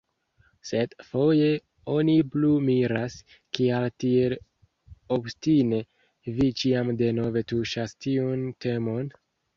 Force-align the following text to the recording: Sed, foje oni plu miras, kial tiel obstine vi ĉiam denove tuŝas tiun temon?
Sed, 0.67 0.93
foje 1.07 1.49
oni 1.95 2.15
plu 2.35 2.49
miras, 2.69 3.17
kial 3.59 3.85
tiel 4.05 4.35
obstine 5.19 5.83
vi 6.39 6.49
ĉiam 6.63 6.91
denove 7.03 7.45
tuŝas 7.53 7.97
tiun 8.07 8.47
temon? 8.67 9.15